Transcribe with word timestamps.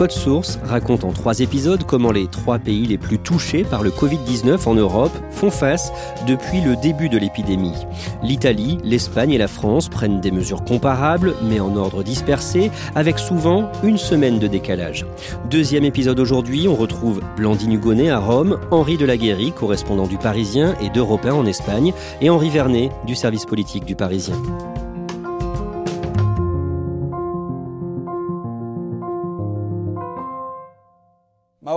Code 0.00 0.12
Source 0.12 0.58
raconte 0.64 1.04
en 1.04 1.12
trois 1.12 1.40
épisodes 1.40 1.84
comment 1.84 2.10
les 2.10 2.26
trois 2.26 2.58
pays 2.58 2.86
les 2.86 2.96
plus 2.96 3.18
touchés 3.18 3.64
par 3.64 3.82
le 3.82 3.90
Covid-19 3.90 4.66
en 4.66 4.72
Europe 4.72 5.12
font 5.30 5.50
face 5.50 5.92
depuis 6.26 6.62
le 6.62 6.74
début 6.74 7.10
de 7.10 7.18
l'épidémie. 7.18 7.74
L'Italie, 8.22 8.78
l'Espagne 8.82 9.32
et 9.32 9.36
la 9.36 9.46
France 9.46 9.90
prennent 9.90 10.22
des 10.22 10.30
mesures 10.30 10.64
comparables, 10.64 11.34
mais 11.42 11.60
en 11.60 11.76
ordre 11.76 12.02
dispersé, 12.02 12.70
avec 12.94 13.18
souvent 13.18 13.70
une 13.84 13.98
semaine 13.98 14.38
de 14.38 14.46
décalage. 14.46 15.04
Deuxième 15.50 15.84
épisode 15.84 16.18
aujourd'hui, 16.18 16.66
on 16.66 16.76
retrouve 16.76 17.20
Blandine 17.36 17.74
Hugonnet 17.74 18.08
à 18.08 18.20
Rome, 18.20 18.58
Henri 18.70 18.96
Delaguéry, 18.96 19.52
correspondant 19.52 20.06
du 20.06 20.16
Parisien 20.16 20.76
et 20.80 20.88
d'Européen 20.88 21.34
en 21.34 21.44
Espagne, 21.44 21.92
et 22.22 22.30
Henri 22.30 22.48
Vernet 22.48 22.90
du 23.06 23.14
service 23.14 23.44
politique 23.44 23.84
du 23.84 23.96
Parisien. 23.96 24.36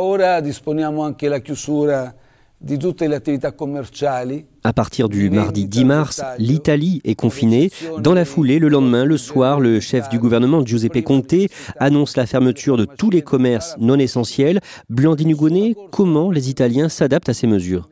Ora 0.03 0.41
disponiamo 0.41 1.03
anche 1.03 1.27
la 1.29 1.39
chiusura 1.39 2.13
di 2.57 2.77
tutte 2.77 3.07
le 3.07 3.15
attività 3.15 3.51
commerciali. 3.51 4.45
À 4.63 4.71
partir 4.71 5.09
du 5.09 5.29
mardi 5.29 5.67
10 5.67 5.85
mars, 5.85 6.21
l'Italie 6.37 7.01
est 7.03 7.15
confinée. 7.15 7.69
Dans 7.99 8.13
la 8.13 8.23
foulée, 8.23 8.59
le 8.59 8.69
lendemain, 8.69 9.03
le 9.03 9.17
soir, 9.17 9.59
le 9.59 9.81
chef 9.81 10.07
du 10.07 10.17
gouvernement 10.17 10.65
Giuseppe 10.65 11.03
Conte 11.03 11.49
annonce 11.77 12.15
la 12.15 12.25
fermeture 12.25 12.77
de 12.77 12.85
tous 12.85 13.09
les 13.09 13.21
commerces 13.21 13.75
non 13.79 13.99
essentiels. 13.99 14.61
Blandine 14.89 15.31
Hugonnet, 15.31 15.75
comment 15.91 16.31
les 16.31 16.49
Italiens 16.49 16.87
s'adaptent 16.87 17.29
à 17.29 17.33
ces 17.33 17.47
mesures? 17.47 17.89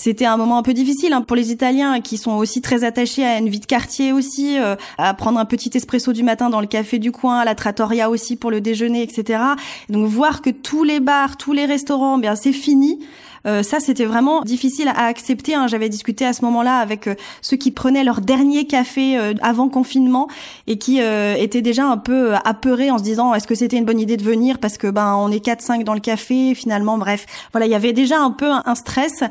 C'était 0.00 0.24
un 0.24 0.38
moment 0.38 0.56
un 0.56 0.62
peu 0.62 0.72
difficile 0.72 1.12
hein, 1.12 1.20
pour 1.20 1.36
les 1.36 1.52
Italiens 1.52 2.00
qui 2.00 2.16
sont 2.16 2.32
aussi 2.32 2.62
très 2.62 2.84
attachés 2.84 3.22
à 3.22 3.36
une 3.36 3.50
vie 3.50 3.60
de 3.60 3.66
quartier 3.66 4.12
aussi, 4.12 4.58
euh, 4.58 4.74
à 4.96 5.12
prendre 5.12 5.38
un 5.38 5.44
petit 5.44 5.70
espresso 5.74 6.14
du 6.14 6.22
matin 6.22 6.48
dans 6.48 6.62
le 6.62 6.66
café 6.66 6.98
du 6.98 7.12
coin, 7.12 7.40
à 7.40 7.44
la 7.44 7.54
trattoria 7.54 8.08
aussi 8.08 8.36
pour 8.36 8.50
le 8.50 8.62
déjeuner, 8.62 9.02
etc. 9.02 9.42
Donc 9.90 10.06
voir 10.06 10.40
que 10.40 10.48
tous 10.48 10.84
les 10.84 11.00
bars, 11.00 11.36
tous 11.36 11.52
les 11.52 11.66
restaurants, 11.66 12.16
bien 12.16 12.34
c'est 12.34 12.52
fini. 12.52 12.98
Euh, 13.46 13.62
ça, 13.62 13.80
c'était 13.80 14.04
vraiment 14.04 14.42
difficile 14.42 14.88
à 14.88 15.06
accepter. 15.06 15.54
Hein. 15.54 15.66
J'avais 15.66 15.88
discuté 15.88 16.26
à 16.26 16.32
ce 16.32 16.44
moment-là 16.44 16.78
avec 16.78 17.06
euh, 17.06 17.14
ceux 17.40 17.56
qui 17.56 17.70
prenaient 17.70 18.04
leur 18.04 18.20
dernier 18.20 18.66
café 18.66 19.18
euh, 19.18 19.34
avant 19.42 19.68
confinement 19.68 20.28
et 20.66 20.78
qui 20.78 21.00
étaient 21.00 21.62
déjà 21.62 21.84
un 21.84 21.96
peu 21.96 22.34
apeurés 22.44 22.90
en 22.90 22.98
se 22.98 23.02
disant 23.02 23.34
est-ce 23.34 23.46
que 23.46 23.54
c'était 23.54 23.76
une 23.76 23.84
bonne 23.84 23.98
idée 23.98 24.16
de 24.16 24.22
venir 24.22 24.58
parce 24.58 24.78
que 24.78 24.88
ben 24.88 25.14
on 25.16 25.30
est 25.30 25.44
4-5 25.44 25.84
dans 25.84 25.94
le 25.94 26.00
café 26.00 26.54
finalement. 26.54 26.98
Bref, 26.98 27.26
voilà, 27.52 27.66
il 27.66 27.72
y 27.72 27.74
avait 27.74 27.92
déjà 27.92 28.18
un 28.20 28.30
peu 28.30 28.50
un, 28.50 28.74
stress. 28.74 29.24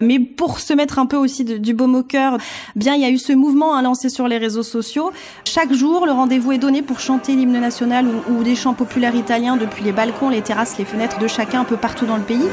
Mais 0.00 0.18
pour 0.18 0.60
se 0.60 0.72
mettre 0.72 0.98
un 0.98 1.06
peu 1.06 1.16
aussi 1.16 1.44
du 1.44 1.74
baume 1.74 1.94
au 1.94 2.02
cœur, 2.02 2.38
bien 2.76 2.94
il 2.94 3.00
y 3.00 3.04
a 3.04 3.10
eu 3.10 3.18
ce 3.18 3.32
mouvement 3.32 3.74
à 3.74 3.82
lancer 3.82 4.08
sur 4.08 4.28
les 4.28 4.38
réseaux 4.38 4.62
sociaux. 4.62 5.10
Chaque 5.44 5.72
jour, 5.72 6.06
le 6.06 6.12
rendez-vous 6.12 6.52
est 6.52 6.58
donné 6.58 6.82
pour 6.82 7.00
chanter 7.00 7.34
l'hymne 7.34 7.60
national 7.60 8.06
ou 8.30 8.42
des 8.42 8.54
chants 8.54 8.74
populaires 8.74 9.14
italiens 9.14 9.56
depuis 9.56 9.84
les 9.84 9.92
balcons, 9.92 10.28
les 10.28 10.42
terrasses, 10.42 10.78
les 10.78 10.84
fenêtres 10.84 11.18
de 11.18 11.28
chacun 11.28 11.62
un 11.62 11.64
peu 11.64 11.76
partout 11.76 12.06
dans 12.06 12.16
le 12.16 12.22
pays. 12.22 12.48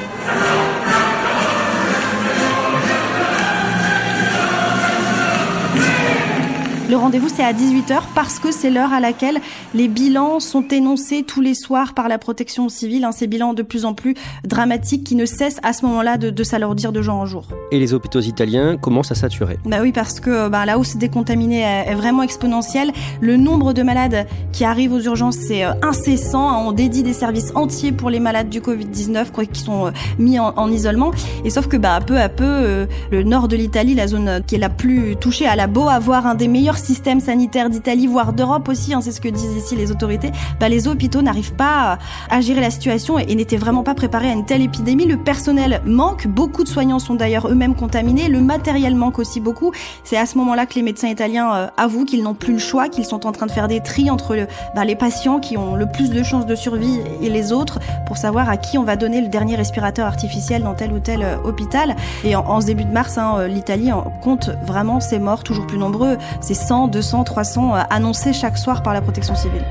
Le 6.91 6.97
rendez-vous, 6.97 7.29
c'est 7.29 7.45
à 7.45 7.53
18h 7.53 8.01
parce 8.13 8.37
que 8.37 8.51
c'est 8.51 8.69
l'heure 8.69 8.91
à 8.91 8.99
laquelle 8.99 9.37
les 9.73 9.87
bilans 9.87 10.41
sont 10.41 10.67
énoncés 10.67 11.23
tous 11.23 11.39
les 11.39 11.53
soirs 11.53 11.93
par 11.93 12.09
la 12.09 12.17
protection 12.17 12.67
civile. 12.67 13.05
Hein, 13.05 13.13
ces 13.13 13.27
bilans 13.27 13.53
de 13.53 13.63
plus 13.63 13.85
en 13.85 13.93
plus 13.93 14.13
dramatiques 14.43 15.05
qui 15.05 15.15
ne 15.15 15.25
cessent 15.25 15.61
à 15.63 15.71
ce 15.71 15.85
moment-là 15.85 16.17
de, 16.17 16.31
de 16.31 16.43
s'alourdir 16.43 16.91
de 16.91 17.01
jour 17.01 17.15
en 17.15 17.25
jour. 17.25 17.47
Et 17.71 17.79
les 17.79 17.93
hôpitaux 17.93 18.19
italiens 18.19 18.75
commencent 18.75 19.13
à 19.13 19.15
saturer 19.15 19.57
Bah 19.63 19.77
oui, 19.81 19.93
parce 19.93 20.19
que 20.19 20.49
bah, 20.49 20.65
la 20.65 20.77
hausse 20.77 20.97
des 20.97 21.07
contaminés 21.07 21.61
est, 21.61 21.95
vraiment 21.95 22.23
exponentielle. 22.23 22.91
Le 23.21 23.37
nombre 23.37 23.71
de 23.71 23.83
malades 23.83 24.27
qui 24.51 24.65
arrivent 24.65 24.91
aux 24.91 24.99
urgences, 24.99 25.37
c'est 25.37 25.63
euh, 25.63 25.71
incessant. 25.83 26.49
Hein. 26.49 26.61
On 26.67 26.73
dédie 26.73 27.03
des 27.03 27.13
services 27.13 27.53
entiers 27.55 27.93
pour 27.93 28.09
les 28.09 28.19
malades 28.19 28.49
du 28.49 28.59
Covid-19 28.59 29.47
qui 29.49 29.61
sont 29.61 29.87
euh, 29.87 29.91
mis 30.19 30.39
en, 30.39 30.69
isolement. 30.69 31.11
Et 31.45 31.51
sauf 31.51 31.67
que 31.67 31.77
bah, 31.77 32.01
peu 32.05 32.19
à 32.19 32.27
peu, 32.27 32.43
euh, 32.43 32.85
le 33.13 33.23
nord 33.23 33.47
de 33.47 33.55
l'Italie, 33.55 33.95
la 33.95 34.07
zone 34.07 34.41
qui 34.45 34.55
est 34.55 34.59
la 34.59 34.67
plus 34.67 35.15
touchée, 35.15 35.47
a 35.47 35.67
beau 35.67 35.87
avoir 35.87 36.27
un 36.27 36.35
des 36.35 36.49
meilleurs 36.49 36.80
système 36.81 37.19
sanitaire 37.19 37.69
d'Italie, 37.69 38.07
voire 38.07 38.33
d'Europe 38.33 38.67
aussi, 38.69 38.93
hein, 38.93 39.01
c'est 39.01 39.11
ce 39.11 39.21
que 39.21 39.29
disent 39.29 39.55
ici 39.55 39.75
les 39.75 39.91
autorités, 39.91 40.31
bah, 40.59 40.69
les 40.69 40.87
hôpitaux 40.87 41.21
n'arrivent 41.21 41.53
pas 41.53 41.97
à 42.29 42.41
gérer 42.41 42.61
la 42.61 42.69
situation 42.69 43.19
et, 43.19 43.35
n'étaient 43.35 43.57
vraiment 43.57 43.83
pas 43.83 43.95
préparés 43.95 44.29
à 44.29 44.33
une 44.33 44.45
telle 44.45 44.61
épidémie. 44.61 45.05
Le 45.05 45.17
personnel 45.17 45.81
manque, 45.85 46.27
beaucoup 46.27 46.63
de 46.63 46.69
soignants 46.69 46.99
sont 46.99 47.15
d'ailleurs 47.15 47.47
eux-mêmes 47.47 47.75
contaminés, 47.75 48.27
le 48.27 48.41
matériel 48.41 48.95
manque 48.95 49.19
aussi 49.19 49.39
beaucoup. 49.39 49.71
C'est 50.03 50.17
à 50.17 50.25
ce 50.25 50.37
moment-là 50.37 50.65
que 50.65 50.75
les 50.75 50.83
médecins 50.83 51.07
italiens 51.07 51.53
euh, 51.53 51.67
avouent 51.77 52.05
qu'ils 52.05 52.23
n'ont 52.23 52.33
plus 52.33 52.53
le 52.53 52.59
choix, 52.59 52.89
qu'ils 52.89 53.05
sont 53.05 53.25
en 53.25 53.31
train 53.31 53.45
de 53.45 53.51
faire 53.51 53.67
des 53.67 53.81
tris 53.81 54.09
entre 54.09 54.47
bah, 54.75 54.85
les 54.85 54.95
patients 54.95 55.39
qui 55.39 55.57
ont 55.57 55.75
le 55.75 55.85
plus 55.85 56.09
de 56.09 56.23
chances 56.23 56.45
de 56.45 56.55
survie 56.55 56.99
et 57.21 57.29
les 57.29 57.51
autres 57.51 57.79
pour 58.05 58.17
savoir 58.17 58.49
à 58.49 58.57
qui 58.57 58.77
on 58.77 58.83
va 58.83 58.95
donner 58.95 59.21
le 59.21 59.27
dernier 59.27 59.55
respirateur 59.55 60.05
artificiel 60.05 60.63
dans 60.63 60.73
tel 60.73 60.91
ou 60.91 60.99
tel 60.99 61.23
euh, 61.23 61.37
hôpital. 61.43 61.95
Et 62.23 62.35
en, 62.35 62.61
ce 62.61 62.65
début 62.65 62.85
de 62.85 62.91
mars, 62.91 63.17
hein, 63.17 63.35
euh, 63.37 63.47
l'Italie 63.47 63.89
compte 64.21 64.49
vraiment 64.65 64.99
ses 64.99 65.19
morts 65.19 65.43
toujours 65.43 65.67
plus 65.67 65.77
nombreux. 65.77 66.17
100, 66.71 66.87
200, 66.87 67.25
300 67.25 67.73
annoncés 67.89 68.31
chaque 68.31 68.57
soir 68.57 68.81
par 68.81 68.93
la 68.93 69.01
protection 69.01 69.35
civile. 69.35 69.65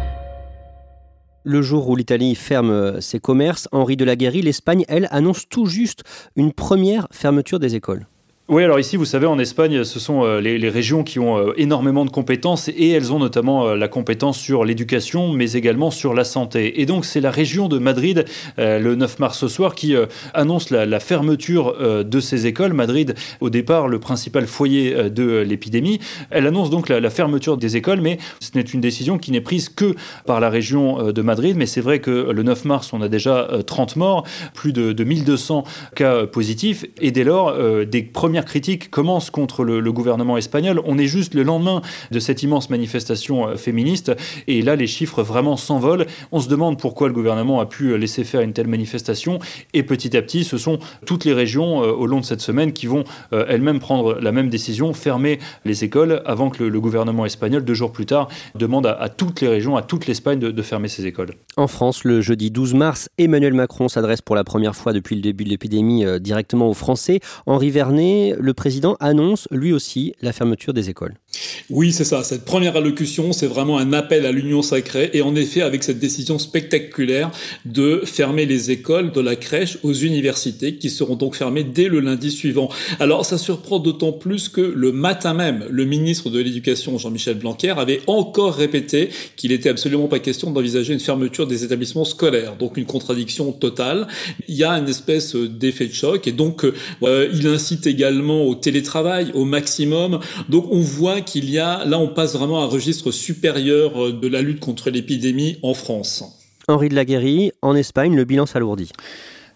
Le 1.44 1.62
jour 1.62 1.88
où 1.88 1.97
l'Italie 1.97 2.34
ferme 2.34 2.69
euh, 2.69 3.00
ses 3.00 3.19
commerces, 3.19 3.69
Henri 3.72 3.97
de 3.97 4.05
la 4.05 4.16
Guéry, 4.16 4.43
l'Espagne, 4.43 4.84
elle, 4.87 5.09
annonce 5.10 5.49
tout 5.49 5.65
juste 5.65 6.05
une 6.37 6.53
première 6.53 7.09
fermeture 7.10 7.59
des 7.59 7.75
écoles. 7.75 8.06
Oui, 8.50 8.65
alors 8.65 8.81
ici, 8.81 8.97
vous 8.97 9.05
savez, 9.05 9.27
en 9.27 9.38
Espagne, 9.38 9.84
ce 9.84 10.00
sont 10.00 10.25
euh, 10.25 10.41
les, 10.41 10.69
régions 10.69 11.05
qui 11.05 11.21
ont 11.21 11.38
euh, 11.38 11.53
énormément 11.56 12.05
de 12.05 12.11
compétences 12.11 12.66
et 12.66 12.91
elles 12.91 13.12
ont 13.12 13.21
notamment 13.21 13.69
euh, 13.69 13.77
la 13.77 13.87
compétence 13.87 14.41
sur 14.41 14.65
l'éducation, 14.65 15.33
mais 15.33 15.53
également 15.53 15.93
sur 15.93 16.15
la 16.15 16.25
santé. 16.25 16.81
Et 16.81 16.84
donc, 16.84 17.05
c'est 17.05 17.21
la 17.21 17.31
région 17.31 17.69
de 17.69 17.78
Madrid, 17.78 18.25
le 18.59 18.94
9 18.97 19.21
mars 19.21 19.39
ce 19.39 19.47
soir, 19.47 19.77
qui 19.77 19.94
annonce 20.34 20.71
la, 20.71 20.99
fermeture 20.99 21.77
de 22.05 22.21
ces 22.21 22.49
écoles. 22.49 22.72
Madrid, 22.72 23.15
au 23.41 23.50
départ, 23.50 23.87
le 23.87 24.00
principal 24.00 24.49
foyer 24.49 25.10
de 25.10 25.39
l'épidémie. 25.39 26.00
Elle 26.31 26.49
annonce 26.49 26.71
donc 26.71 26.89
la, 26.89 27.10
fermeture 27.10 27.56
des 27.56 27.77
écoles, 27.77 28.00
mais 28.00 28.19
ce 28.41 28.50
n'est 28.56 28.65
une 28.65 28.81
décision 28.81 29.19
qui 29.19 29.31
n'est 29.31 29.41
prise 29.41 29.69
que 29.69 29.94
par 30.27 30.41
la 30.41 30.50
région 30.50 31.12
de 31.12 31.22
Madrid. 31.22 31.56
Mais 31.56 31.66
c'est 31.66 31.81
vrai 31.81 32.00
que 32.00 32.10
le 32.10 32.43
9 32.43 32.65
mars, 32.65 32.93
on 32.93 33.00
a 33.00 33.09
déjà 33.09 33.49
30 33.65 33.94
morts, 33.94 34.27
plus 34.55 34.72
de, 34.72 34.93
de 34.93 35.05
1200 35.05 35.65
cas 35.94 36.27
positifs. 36.27 36.84
Et 37.00 37.12
dès 37.12 37.25
lors, 37.25 37.56
des 37.87 38.03
premières 38.03 38.40
critique 38.45 38.91
commence 38.91 39.31
contre 39.31 39.65
le, 39.65 39.91
gouvernement 39.91 40.37
espagnol. 40.37 40.81
On 40.84 40.99
est 40.99 41.06
juste 41.06 41.34
le 41.34 41.43
lendemain 41.43 41.83
de 42.11 42.21
cette 42.21 42.43
immense 42.43 42.71
manifestation 42.71 43.49
euh, 43.49 43.56
féministe 43.56 44.12
et 44.47 44.62
là 44.62 44.77
les 44.77 44.87
chiffres 44.87 45.23
vraiment 45.23 45.56
s'envolent. 45.56 46.06
On 46.31 46.41
se 46.41 46.49
demande 46.49 46.78
pourquoi 46.78 47.09
le 47.09 47.15
gouvernement 47.15 47.61
a 47.61 47.67
pu 47.67 47.97
laisser 47.99 48.23
faire 48.25 48.41
une 48.41 48.53
telle 48.53 48.69
manifestation 48.69 49.41
et 49.75 49.83
petit 49.83 50.16
à 50.16 50.22
petit 50.22 50.45
ce 50.45 50.59
sont 50.59 50.78
toutes 51.07 51.25
les 51.25 51.33
régions 51.33 51.83
euh, 51.83 51.91
au 51.92 52.07
long 52.07 52.21
de 52.21 52.25
cette 52.25 52.41
semaine 52.41 52.72
qui 52.72 52.87
vont 52.87 53.04
euh, 53.33 53.45
elles-mêmes 53.48 53.81
prendre 53.81 54.15
la 54.21 54.33
même 54.33 54.48
décision, 54.48 54.93
fermer 54.93 55.39
les 55.65 55.83
écoles 55.83 56.22
avant 56.25 56.51
que 56.51 56.63
le, 56.63 56.81
gouvernement 56.81 57.27
espagnol 57.27 57.65
deux 57.65 57.75
jours 57.75 57.93
plus 57.93 58.07
tard 58.07 58.28
demande 58.54 58.86
à, 58.86 59.09
toutes 59.10 59.43
les 59.43 59.48
régions, 59.48 59.77
à 59.77 59.83
toute 59.83 60.07
l'Espagne 60.07 60.39
de 60.39 60.63
fermer 60.63 60.89
ses 60.89 61.07
écoles. 61.07 61.33
En 61.57 61.66
France, 61.66 62.04
le 62.04 62.22
jeudi 62.22 62.51
12 62.51 62.72
mars, 62.72 63.10
Emmanuel 63.19 63.53
Macron 63.53 63.89
s'adresse 63.89 64.22
pour 64.22 64.34
la 64.34 64.45
première 64.45 64.75
fois 64.75 64.95
depuis 64.95 65.15
le 65.15 65.21
début 65.21 65.45
de 65.45 65.51
l'épidémie 65.51 66.04
directement 66.21 66.71
aux 66.71 66.75
Français. 66.75 67.21
Henri 67.45 67.71
Vernet, 67.71 68.29
le 68.38 68.54
président 68.54 68.97
annonce 69.00 69.48
lui 69.50 69.72
aussi 69.72 70.15
la 70.22 70.32
fermeture 70.32 70.74
des 70.74 70.91
écoles. 70.91 71.15
Oui, 71.68 71.92
c'est 71.92 72.04
ça. 72.04 72.24
Cette 72.24 72.44
première 72.44 72.77
allocution, 72.77 73.32
c'est 73.32 73.47
vraiment 73.47 73.78
un 73.78 73.92
appel 73.92 74.27
à 74.27 74.32
l'union 74.32 74.62
sacrée. 74.62 75.10
Et 75.12 75.22
en 75.22 75.36
effet, 75.36 75.62
avec 75.62 75.84
cette 75.84 76.00
décision 76.00 76.38
spectaculaire 76.38 77.30
de 77.65 78.03
fermer 78.04 78.47
les 78.47 78.71
écoles 78.71 79.12
de 79.12 79.21
la 79.21 79.36
crèche 79.36 79.78
aux 79.82 79.92
universités, 79.92 80.74
qui 80.77 80.91
seront 80.91 81.15
donc 81.15 81.36
fermées 81.36 81.62
dès 81.62 81.88
le 81.88 82.00
lundi 82.00 82.30
suivant. 82.30 82.68
Alors, 82.98 83.24
ça 83.24 83.38
surprend 83.38 83.78
d'autant 83.78 84.12
plus 84.12 84.48
que 84.48 84.60
le 84.60 84.91
matin 84.91 85.34
même, 85.34 85.65
le 85.71 85.84
ministre 85.84 86.30
de 86.30 86.41
l'Éducation, 86.41 86.98
Jean-Michel 86.98 87.38
Blanquer, 87.38 87.74
avait 87.76 88.00
encore 88.09 88.54
répété 88.54 89.10
qu'il 89.36 89.53
n'était 89.53 89.68
absolument 89.68 90.09
pas 90.09 90.18
question 90.18 90.50
d'envisager 90.50 90.92
une 90.92 91.00
fermeture 91.00 91.47
des 91.47 91.65
établissements 91.65 92.04
scolaires. 92.04 92.56
Donc, 92.56 92.76
une 92.76 92.86
contradiction 92.86 93.53
totale. 93.53 94.09
Il 94.48 94.56
y 94.56 94.65
a 94.65 94.72
une 94.72 94.88
espèce 94.88 95.36
d'effet 95.36 95.86
de 95.86 95.94
choc. 95.94 96.26
Et 96.26 96.33
donc, 96.33 96.65
euh, 96.65 97.30
il 97.33 97.47
incite 97.47 97.86
également 97.86 98.09
au 98.10 98.54
télétravail 98.54 99.30
au 99.34 99.45
maximum. 99.45 100.21
Donc, 100.48 100.66
on 100.71 100.80
voit 100.80 101.21
qu'il 101.21 101.51
y 101.51 101.59
a, 101.59 101.84
là 101.84 101.98
on 101.98 102.09
passe 102.09 102.34
vraiment 102.34 102.60
à 102.60 102.65
un 102.65 102.68
registre 102.68 103.10
supérieur 103.10 104.03
euh, 104.03 104.12
de 104.12 104.28
la 104.28 104.42
lutte 104.42 104.60
contre 104.60 104.91
l'épidémie 104.91 105.59
en 105.62 105.74
France. 105.74 106.24
Henri 106.68 106.89
de 106.89 106.95
Laguérie, 106.95 107.53
en 107.62 107.74
Espagne, 107.74 108.15
le 108.15 108.24
bilan 108.24 108.47
s'alourdit. 108.47 108.91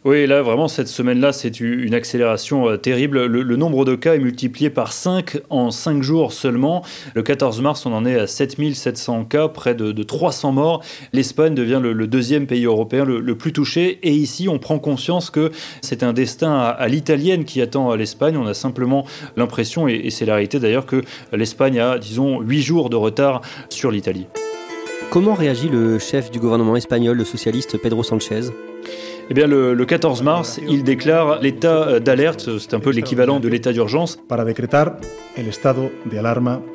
Oui, 0.04 0.26
là, 0.26 0.42
vraiment, 0.42 0.68
cette 0.68 0.88
semaine-là, 0.88 1.32
c'est 1.32 1.60
une 1.60 1.94
accélération 1.94 2.68
euh, 2.68 2.76
terrible. 2.76 3.24
Le, 3.24 3.56
nombre 3.56 3.86
de 3.86 3.94
cas 3.94 4.14
est 4.14 4.18
multiplié 4.18 4.68
par 4.68 4.92
5 4.92 5.38
en 5.48 5.70
5 5.70 6.02
jours 6.02 6.34
seulement. 6.34 6.84
Le 7.14 7.22
14 7.22 7.62
mars, 7.62 7.86
on 7.86 7.92
en 7.94 8.04
est 8.04 8.16
à 8.20 8.26
7700 8.26 9.24
cas, 9.24 9.48
près 9.48 9.74
de, 9.74 10.02
300 10.02 10.52
morts. 10.52 10.84
L'Espagne 11.14 11.54
devient 11.54 11.80
le, 11.82 12.06
deuxième 12.06 12.46
pays 12.46 12.66
européen 12.66 13.06
le, 13.06 13.34
plus 13.34 13.54
touché. 13.54 13.98
Et 14.02 14.12
ici, 14.12 14.46
on 14.46 14.58
prend 14.58 14.78
conscience 14.78 15.30
que 15.30 15.50
c'est 15.80 16.02
un 16.02 16.12
destin 16.12 16.54
à, 16.54 16.86
l'italienne 16.86 17.46
qui 17.46 17.62
attend 17.62 17.94
l'Espagne. 17.94 18.36
On 18.36 18.46
a 18.46 18.52
simplement 18.52 19.06
l'impression, 19.38 19.88
et, 19.88 19.94
et 19.94 20.10
c'est 20.10 20.26
la 20.26 20.34
réalité 20.34 20.60
d'ailleurs, 20.60 20.84
que 20.84 21.02
l'Espagne 21.32 21.80
a, 21.80 21.98
disons, 21.98 22.42
8 22.42 22.60
jours 22.60 22.90
de 22.90 22.96
retard 22.96 23.40
sur 23.70 23.90
l'Italie. 23.90 24.26
Comment 25.08 25.32
réagit 25.32 25.70
le 25.70 25.98
chef 25.98 26.30
du 26.30 26.40
gouvernement 26.40 26.76
espagnol, 26.76 27.16
le 27.16 27.24
socialiste 27.24 27.78
Pedro 27.78 28.02
Sanchez 28.02 28.50
eh 29.30 29.34
bien, 29.34 29.46
le, 29.46 29.84
14 29.84 30.22
mars, 30.22 30.60
il 30.68 30.84
déclare 30.84 31.40
l'état 31.40 32.00
d'alerte, 32.00 32.58
c'est 32.58 32.74
un 32.74 32.80
peu 32.80 32.90
l'équivalent 32.90 33.40
de 33.40 33.48
l'état 33.48 33.72
d'urgence. 33.72 34.18
Para 34.28 34.44
decretar 34.44 34.98
el 35.36 35.48
estado 35.48 35.90
de 36.04 36.73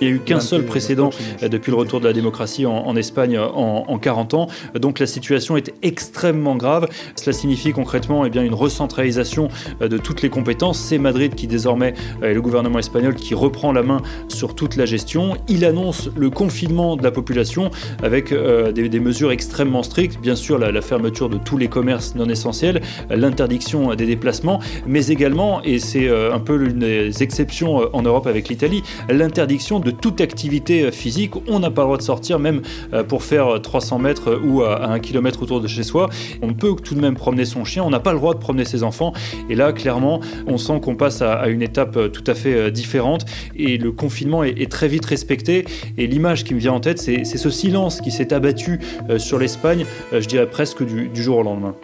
Il 0.00 0.08
n'y 0.08 0.14
a 0.14 0.16
eu 0.16 0.20
qu'un 0.20 0.40
seul 0.40 0.64
précédent 0.64 1.10
depuis 1.42 1.70
le 1.70 1.76
retour 1.76 2.00
de 2.00 2.06
la 2.06 2.12
démocratie 2.12 2.66
en, 2.66 2.96
Espagne 2.96 3.38
en, 3.38 3.98
40 3.98 4.34
ans. 4.34 4.48
Donc 4.74 4.98
la 4.98 5.06
situation 5.06 5.56
est 5.56 5.72
extrêmement 5.82 6.56
grave. 6.56 6.88
Cela 7.16 7.32
signifie 7.32 7.72
concrètement 7.72 8.24
eh 8.24 8.30
bien, 8.30 8.42
une 8.42 8.54
recentralisation 8.54 9.48
euh, 9.80 9.88
de 9.88 9.98
toutes 9.98 10.22
les 10.22 10.30
compétences. 10.30 10.78
C'est 10.78 10.98
Madrid 10.98 11.34
qui 11.34 11.46
désormais 11.46 11.94
euh, 12.22 12.30
est 12.30 12.34
le 12.34 12.42
gouvernement 12.42 12.78
espagnol 12.78 13.14
qui 13.14 13.34
reprend 13.34 13.72
la 13.72 13.82
main 13.82 14.00
sur 14.28 14.54
toute 14.54 14.76
la 14.76 14.86
gestion. 14.86 15.36
Il 15.48 15.64
annonce 15.64 16.10
le 16.16 16.30
confinement 16.30 16.96
de 16.96 17.02
la 17.02 17.10
population 17.10 17.70
avec 18.02 18.32
euh, 18.32 18.72
des, 18.72 19.00
mesures 19.00 19.32
extrêmement 19.32 19.82
strictes. 19.82 20.20
Bien 20.20 20.36
sûr, 20.36 20.58
la, 20.58 20.72
la, 20.72 20.80
fermeture 20.80 21.28
de 21.28 21.38
tous 21.38 21.56
les 21.56 21.68
commerces 21.68 22.14
non 22.14 22.28
essentiels, 22.28 22.80
l'interdiction 23.10 23.94
des 23.94 24.06
déplacements, 24.06 24.60
mais 24.86 25.06
également, 25.08 25.62
et 25.62 25.78
c'est 25.78 26.08
un 26.08 26.38
peu 26.38 26.56
l'une 26.56 26.78
des 26.78 27.22
exceptions 27.22 27.73
euh, 27.80 27.90
en 27.92 28.02
Europe 28.02 28.26
avec 28.26 28.48
l'Italie, 28.48 28.82
l'interdiction 29.08 29.80
de 29.80 29.90
toute 29.90 30.20
activité 30.20 30.82
euh, 30.82 30.90
physique. 30.90 31.32
On 31.48 31.60
n'a 31.60 31.70
pas 31.70 31.82
le 31.82 31.86
droit 31.86 31.96
de 31.96 32.02
sortir, 32.02 32.38
même 32.38 32.62
euh, 32.92 33.02
pour 33.04 33.22
faire 33.22 33.60
300 33.60 33.98
mètres 33.98 34.40
ou 34.44 34.62
à 34.62 34.90
1 34.90 35.00
km 35.00 35.42
autour 35.42 35.60
de 35.60 35.68
chez 35.68 35.82
soi. 35.82 36.08
On 36.42 36.54
peut 36.54 36.74
tout 36.82 36.94
de 36.94 37.00
même 37.00 37.14
promener 37.14 37.44
son 37.44 37.64
chien, 37.64 37.82
on 37.84 37.90
n'a 37.90 38.00
pas 38.00 38.12
le 38.12 38.18
droit 38.18 38.34
de 38.34 38.38
promener 38.38 38.64
ses 38.64 38.82
enfants. 38.82 39.12
Et 39.48 39.54
là, 39.54 39.72
clairement, 39.72 40.20
on 40.46 40.58
sent 40.58 40.80
qu'on 40.80 40.96
passe 40.96 41.22
à 41.22 41.48
une 41.48 41.62
étape 41.62 42.12
tout 42.12 42.24
à 42.26 42.34
fait 42.34 42.70
différente 42.70 43.24
et 43.56 43.78
le 43.78 43.92
confinement 43.92 44.44
est 44.44 44.70
très 44.70 44.88
vite 44.88 45.04
respecté. 45.04 45.64
Et 45.98 46.06
l'image 46.06 46.44
qui 46.44 46.54
me 46.54 46.60
vient 46.60 46.72
en 46.72 46.80
tête, 46.80 46.98
c'est 46.98 47.24
ce 47.24 47.50
silence 47.50 48.00
qui 48.00 48.10
s'est 48.10 48.32
abattu 48.32 48.80
sur 49.18 49.38
l'Espagne, 49.38 49.84
je 50.12 50.26
dirais 50.26 50.48
presque 50.48 50.82
du 50.84 51.22
jour 51.22 51.38
au 51.38 51.42
lendemain. 51.42 51.74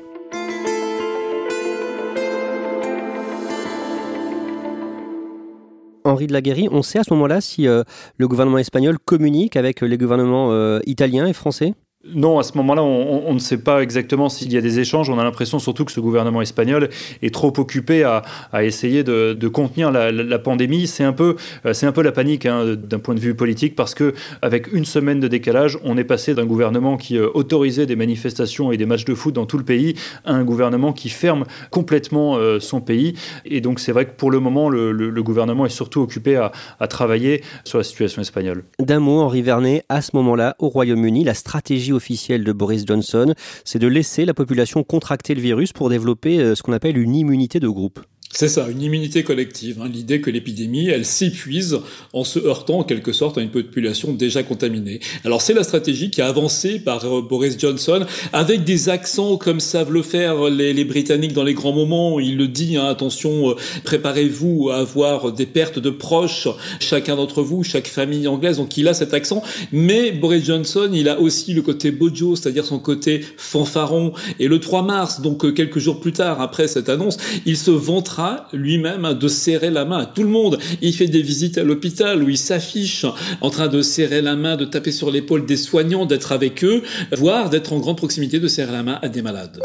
Henri 6.21 6.27
de 6.27 6.35
Laguerre, 6.35 6.69
on 6.71 6.83
sait 6.83 6.99
à 6.99 7.03
ce 7.03 7.15
moment-là 7.15 7.41
si 7.41 7.67
euh, 7.67 7.83
le 8.19 8.29
gouvernement 8.29 8.59
espagnol 8.59 8.99
communique 8.99 9.57
avec 9.57 9.81
les 9.81 9.97
gouvernements 9.97 10.53
euh, 10.53 10.81
italiens 10.85 11.27
et 11.27 11.33
français? 11.33 11.73
Non, 12.03 12.39
à 12.39 12.43
ce 12.43 12.57
moment-là, 12.57 12.83
on, 12.83 13.35
ne 13.35 13.39
sait 13.39 13.59
pas 13.59 13.83
exactement 13.83 14.31
s'il 14.31 14.51
y 14.51 14.57
a 14.57 14.63
des 14.63 14.81
échanges. 14.81 15.11
On 15.11 15.19
a 15.19 15.25
l'impression 15.25 15.59
surtout 15.59 15.85
que 15.85 15.93
ce 15.93 16.01
gouvernement 16.01 16.41
espagnol 16.41 16.89
est 17.21 17.33
trop 17.33 17.53
occupé 17.59 18.05
à, 18.05 18.23
essayer 18.65 19.05
de, 19.05 19.49
contenir 19.49 19.91
la, 19.93 20.39
pandémie. 20.39 20.87
C'est 20.87 21.05
un 21.05 21.13
peu, 21.13 21.37
euh, 21.67 21.75
un 21.83 21.93
peu 21.93 22.03
la 22.03 22.13
panique 22.13 22.47
hein, 22.47 22.75
d'un 22.75 22.99
point 22.99 23.15
de 23.15 23.21
vue 23.21 23.35
politique 23.35 23.77
parce 23.77 23.95
que 23.95 24.15
avec 24.41 24.73
une 24.73 24.87
semaine 24.87 25.21
de 25.21 25.29
décalage, 25.29 25.79
on 25.85 25.99
est 25.99 26.05
passé 26.05 26.35
d'un 26.35 26.47
gouvernement 26.47 26.97
qui 26.97 27.19
euh, 27.19 27.29
autorisait 27.35 27.85
des 27.85 27.97
manifestations 27.97 28.73
et 28.73 28.79
des 28.79 28.87
matchs 28.87 29.05
de 29.05 29.15
foot 29.15 29.35
dans 29.35 29.45
tout 29.45 29.59
le 29.59 29.65
pays 29.65 29.95
à 30.25 30.33
un 30.33 30.43
gouvernement 30.43 30.95
qui 30.95 31.11
ferme 31.11 31.45
complètement 31.71 32.37
euh, 32.37 32.61
son 32.61 32.81
pays. 32.81 33.15
Et 33.45 33.61
donc, 33.61 33.79
c'est 33.79 33.93
vrai 33.93 34.07
que 34.07 34.13
pour 34.13 34.31
le 34.31 34.41
moment, 34.41 34.71
le, 34.71 35.21
gouvernement 35.21 35.67
est 35.67 35.69
surtout 35.69 36.01
occupé 36.01 36.37
à, 36.37 36.51
à 36.81 36.89
travailler 36.89 37.43
sur 37.65 37.77
la 37.77 37.85
situation 37.85 38.23
espagnole. 38.23 38.65
D'un 38.79 39.01
mot, 39.01 39.21
Henri 39.21 39.43
Vernet, 39.43 39.85
à 39.91 40.01
ce 40.01 40.13
moment-là, 40.15 40.57
au 40.59 40.71
Royaume-Uni, 40.71 41.25
la 41.25 41.35
stratégie 41.35 41.90
officielle 41.93 42.45
de 42.45 42.53
Boris 42.53 42.85
Johnson, 42.87 43.35
c'est 43.65 43.79
de 43.79 43.87
laisser 43.87 44.25
la 44.25 44.35
population 44.35 44.85
contracter 44.85 45.35
le 45.35 45.41
virus 45.41 45.73
pour 45.73 45.89
développer 45.89 46.41
euh, 46.41 46.55
ce 46.55 46.63
qu'on 46.63 46.73
appelle 46.73 46.99
une 46.99 47.15
immunité 47.15 47.61
de 47.61 47.69
groupe. 47.69 48.01
C'est 48.33 48.47
ça, 48.47 48.69
une 48.71 48.81
immunité 48.81 49.25
collective. 49.25 49.81
Hein, 49.83 49.91
L'idée 49.93 50.21
que 50.21 50.31
l'épidémie, 50.31 50.87
elle 50.87 51.05
s'épuise 51.05 51.81
en 52.13 52.23
se 52.23 52.39
heurtant 52.39 52.79
en 52.79 52.85
quelque 52.85 53.13
sorte 53.13 53.39
à 53.39 53.41
une 53.41 53.51
population 53.51 54.13
déjà 54.13 54.45
contaminée. 54.45 55.01
Alors 55.25 55.43
c'est 55.43 55.53
la 55.53 55.65
stratégie 55.65 56.11
qui 56.11 56.23
a 56.23 56.29
avancé 56.29 56.79
par 56.79 57.05
euh, 57.05 57.23
Boris 57.23 57.59
Johnson 57.59 58.07
avec 58.33 58.63
des 58.63 58.89
accents 58.89 59.37
comme 59.37 59.59
savent 59.59 59.93
le 59.93 60.03
faire 60.03 60.45
les, 60.49 60.85
Britanniques 60.85 61.33
dans 61.33 61.43
les 61.43 61.55
grands 61.55 61.73
moments. 61.73 62.21
Il 62.21 62.37
le 62.37 62.47
dit, 62.47 62.77
hein, 62.77 62.87
attention, 62.87 63.51
euh, 63.51 63.55
préparez-vous 63.83 64.71
à 64.71 64.77
avoir 64.77 65.33
des 65.33 65.47
pertes 65.47 65.81
de 65.81 65.91
proches, 65.91 66.47
chacun 66.79 67.17
d'entre 67.17 67.43
vous, 67.43 67.65
chaque 67.65 67.89
famille 67.89 68.29
anglaise. 68.29 68.59
Donc 68.59 68.77
il 68.77 68.87
a 68.87 68.95
cet 68.95 69.13
accent. 69.13 69.43
Mais 69.73 70.13
Boris 70.13 70.45
Johnson, 70.45 70.89
il 70.93 71.09
a 71.09 71.19
aussi 71.19 71.53
le 71.53 71.63
côté 71.63 71.91
bojo, 71.91 72.37
c'est-à-dire 72.37 72.65
son 72.65 72.79
côté 72.79 73.25
fanfaron. 73.37 74.13
Et 74.39 74.47
le 74.47 74.61
3 74.61 74.85
mars, 74.85 75.21
donc 75.21 75.45
euh, 75.45 75.51
quelques 75.51 75.81
jours 75.81 75.99
plus 75.99 76.13
tard 76.13 76.41
après 76.41 76.69
cette 76.69 76.89
annonce, 76.89 77.17
il 77.45 77.57
se 77.57 77.73
vantera 77.73 78.21
lui-même 78.53 79.15
de 79.15 79.29
serrer 79.29 79.71
la 79.71 79.85
main 79.85 79.99
à 79.99 80.07
tout 80.07 80.23
le 80.23 80.29
monde. 80.29 80.59
Il 80.81 80.95
fait 80.95 81.07
des 81.07 81.23
visites 81.23 81.59
à 81.59 81.65
l'hôpital 81.65 82.23
où 82.23 82.29
il 82.29 82.39
s'affiche 82.39 83.07
en 83.41 83.51
train 83.51 83.69
de 83.69 83.83
serrer 83.83 84.23
la 84.23 84.37
main, 84.37 84.57
de 84.57 84.65
taper 84.65 84.93
sur 84.93 85.11
l'épaule 85.11 85.47
des 85.47 85.57
soignants, 85.57 86.07
d'être 86.07 86.33
avec 86.33 86.65
eux, 86.65 86.83
voire 87.13 87.51
d'être 87.51 87.73
en 87.73 87.79
grande 87.79 87.97
proximité 87.97 88.41
de 88.41 88.49
serrer 88.49 88.73
la 88.73 88.83
main 88.83 88.99
à 89.03 89.09
des 89.09 89.23
malades. 89.23 89.61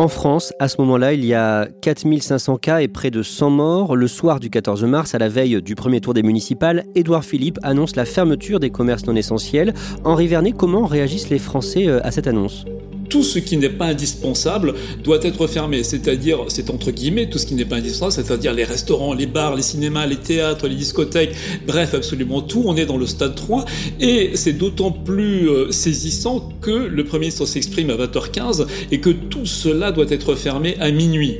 En 0.00 0.08
France, 0.08 0.54
à 0.58 0.68
ce 0.68 0.76
moment-là, 0.80 1.12
il 1.12 1.26
y 1.26 1.34
a 1.34 1.68
4500 1.82 2.56
cas 2.56 2.80
et 2.80 2.88
près 2.88 3.10
de 3.10 3.22
100 3.22 3.50
morts. 3.50 3.96
Le 3.96 4.08
soir 4.08 4.40
du 4.40 4.48
14 4.48 4.84
mars, 4.84 5.14
à 5.14 5.18
la 5.18 5.28
veille 5.28 5.60
du 5.60 5.74
premier 5.74 6.00
tour 6.00 6.14
des 6.14 6.22
municipales, 6.22 6.84
Édouard 6.94 7.22
Philippe 7.22 7.58
annonce 7.62 7.96
la 7.96 8.06
fermeture 8.06 8.60
des 8.60 8.70
commerces 8.70 9.06
non 9.06 9.14
essentiels. 9.14 9.74
Henri 10.04 10.26
Vernet, 10.26 10.54
comment 10.56 10.86
réagissent 10.86 11.28
les 11.28 11.38
Français 11.38 11.86
euh, 11.86 12.00
à 12.02 12.12
cette 12.12 12.28
annonce? 12.28 12.64
Tout 13.10 13.22
ce 13.22 13.38
qui 13.38 13.56
n'est 13.58 13.68
pas 13.68 13.86
indispensable 13.86 14.74
doit 15.04 15.18
être 15.22 15.46
fermé. 15.46 15.82
C'est-à-dire, 15.82 16.44
c'est 16.48 16.70
entre 16.70 16.92
guillemets, 16.92 17.28
tout 17.28 17.38
ce 17.38 17.44
qui 17.44 17.54
n'est 17.54 17.64
pas 17.66 17.76
indispensable, 17.76 18.26
c'est-à-dire 18.26 18.54
les 18.54 18.64
restaurants, 18.64 19.12
les 19.12 19.26
bars, 19.26 19.56
les 19.56 19.62
cinémas, 19.62 20.06
les 20.06 20.16
théâtres, 20.16 20.68
les 20.68 20.76
discothèques, 20.76 21.34
bref, 21.66 21.92
absolument 21.92 22.40
tout. 22.40 22.62
On 22.64 22.76
est 22.76 22.86
dans 22.86 22.96
le 22.96 23.06
stade 23.06 23.34
3 23.34 23.64
et 24.00 24.30
c'est 24.34 24.52
d'autant 24.52 24.92
plus 24.92 25.50
euh, 25.50 25.72
saisissant 25.72 26.48
que 26.62 26.70
le 26.70 27.04
Premier 27.04 27.20
ministre 27.22 27.44
s'exprime 27.44 27.90
à 27.90 27.96
20h15 27.96 28.66
et 28.90 29.00
que 29.00 29.10
tout 29.10 29.44
cela 29.44 29.90
doit 29.92 30.06
être 30.08 30.34
fermé 30.36 30.76
à 30.80 30.90
minuit. 30.90 31.36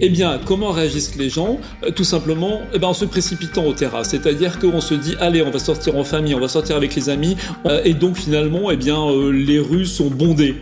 Eh 0.00 0.08
bien, 0.08 0.40
comment 0.44 0.70
réagissent 0.70 1.16
les 1.16 1.28
gens? 1.28 1.60
Euh, 1.84 1.90
Tout 1.90 2.04
simplement, 2.04 2.60
eh 2.72 2.78
ben, 2.78 2.88
en 2.88 2.94
se 2.94 3.04
précipitant 3.04 3.66
au 3.66 3.74
terrasse. 3.74 4.08
C'est-à-dire 4.08 4.58
qu'on 4.58 4.80
se 4.80 4.94
dit, 4.94 5.14
allez, 5.20 5.42
on 5.42 5.50
va 5.50 5.58
sortir 5.58 5.96
en 5.96 6.04
famille, 6.04 6.34
on 6.34 6.40
va 6.40 6.48
sortir 6.48 6.76
avec 6.76 6.94
les 6.94 7.10
amis, 7.10 7.36
euh, 7.66 7.82
et 7.84 7.92
donc 7.92 8.16
finalement, 8.16 8.70
eh 8.70 8.76
bien, 8.76 9.06
les 9.30 9.58
rues 9.58 9.86
sont 9.86 10.08
bondées. 10.08 10.54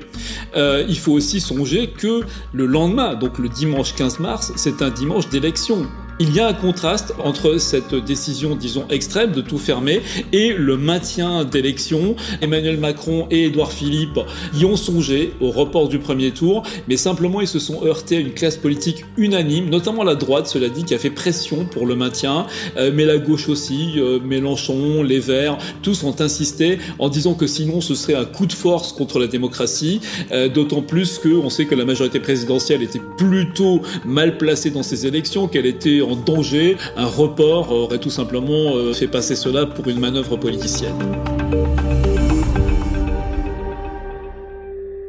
Euh, 0.57 0.85
il 0.89 0.99
faut 0.99 1.13
aussi 1.13 1.41
songer 1.41 1.91
que 1.91 2.23
le 2.53 2.67
lendemain, 2.67 3.15
donc 3.15 3.39
le 3.39 3.49
dimanche 3.49 3.95
15 3.95 4.21
mars, 4.21 4.53
c'est 4.57 4.83
un 4.83 4.91
dimanche 4.91 5.29
d'élection 5.29 5.87
Il 6.21 6.35
y 6.35 6.41
a 6.41 6.49
un 6.49 6.53
contraste 6.53 7.15
entre 7.23 7.59
cette 7.59 7.95
décision, 7.95 8.57
disons, 8.57 8.85
extrême 8.91 9.31
de 9.31 9.41
tout 9.41 9.57
fermer 9.57 10.03
et 10.33 10.53
le 10.53 10.77
maintien 10.77 11.45
d'élections. 11.45 12.17
Emmanuel 12.43 12.77
Macron 12.77 13.29
et 13.31 13.45
Édouard 13.45 13.71
Philippe 13.71 14.19
y 14.53 14.65
ont 14.65 14.75
songé 14.75 15.33
au 15.41 15.53
report 15.53 15.89
du 15.89 16.01
premier 16.01 16.33
tour, 16.33 16.65
mais 16.89 16.97
simplement 16.97 17.41
ils 17.41 17.47
se 17.47 17.61
sont 17.61 17.85
heurtés 17.85 18.17
à 18.17 18.21
une 18.21 18.33
classe 18.33 18.57
politique 18.57 19.05
unanime, 19.17 19.71
notamment 19.71 20.03
la 20.03 20.17
droite, 20.17 20.49
cela 20.49 20.69
dit, 20.69 20.83
qui 20.83 20.93
a 20.93 20.99
fait 20.99 21.11
pression 21.11 21.65
pour 21.65 21.87
le 21.87 21.95
maintien, 21.95 22.47
euh, 22.77 22.91
mais 22.93 23.05
la 23.05 23.19
gauche 23.19 23.49
aussi, 23.49 23.93
euh, 23.99 24.19
Mélenchon, 24.19 25.05
les 25.05 25.21
Verts, 25.21 25.59
tous 25.83 26.03
ont 26.03 26.17
insisté 26.21 26.79
en 26.99 27.11
disant 27.11 27.35
que 27.35 27.47
sinon 27.47 27.81
ce 27.81 27.95
serait 27.95 28.15
un 28.15 28.25
coup 28.25 28.47
de 28.47 28.53
force 28.53 28.93
contre 28.93 29.21
la 29.21 29.29
démocratie, 29.29 30.01
euh, 30.33 30.49
d'autant 30.49 30.83
plus 30.83 31.19
qu'on 31.19 31.49
sait 31.49 31.67
que 31.67 31.77
la 31.77 31.85
majorité 31.85 32.19
présidentielle 32.19 32.83
était 32.83 33.03
plutôt 33.17 33.83
mal 34.05 34.37
placée 34.37 34.71
dans 34.71 34.83
ces 34.83 35.07
élections, 35.07 35.47
qu'elle 35.47 35.67
était 35.67 36.08
en 36.09 36.17
danger, 36.17 36.77
un 36.97 37.07
report 37.07 37.71
aurait 37.71 37.99
tout 37.99 38.11
simplement 38.11 38.77
euh, 38.77 38.93
fait 38.93 39.09
passer 39.09 39.37
cela 39.37 39.67
pour 39.67 39.89
une 39.89 40.01
manœuvre 40.01 40.37
politicienne. 40.37 40.95